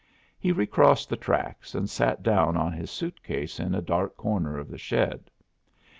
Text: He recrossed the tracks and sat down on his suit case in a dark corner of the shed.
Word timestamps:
He 0.39 0.51
recrossed 0.51 1.09
the 1.09 1.15
tracks 1.15 1.75
and 1.75 1.87
sat 1.87 2.23
down 2.23 2.57
on 2.57 2.73
his 2.73 2.89
suit 2.89 3.21
case 3.21 3.59
in 3.59 3.75
a 3.75 3.83
dark 3.83 4.17
corner 4.17 4.57
of 4.57 4.67
the 4.67 4.79
shed. 4.79 5.29